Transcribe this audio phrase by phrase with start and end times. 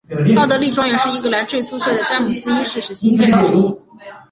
[0.35, 3.75] 奥德莉庄园是英格兰最出色的詹姆斯一世时期建筑之一。